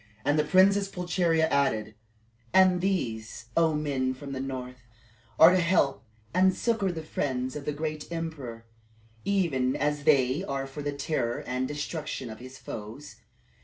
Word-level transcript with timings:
And 0.25 0.39
the 0.39 0.43
Princess 0.43 0.87
Pulcheria 0.89 1.47
added, 1.49 1.93
"And 2.55 2.81
these, 2.81 3.49
O 3.55 3.75
men 3.75 4.15
from 4.15 4.31
the 4.31 4.39
north, 4.39 4.81
are 5.37 5.51
to 5.51 5.59
help 5.59 6.03
and 6.33 6.55
succor 6.55 6.91
the 6.91 7.03
friends 7.03 7.55
of 7.55 7.65
the 7.65 7.71
great 7.71 8.11
emperor, 8.11 8.65
even 9.25 9.75
as 9.75 10.03
they 10.05 10.43
are 10.43 10.65
for 10.65 10.81
the 10.81 10.91
terror 10.91 11.43
and 11.45 11.67
destruction 11.67 12.31
of 12.31 12.39
his 12.39 12.57
foes. 12.57 13.17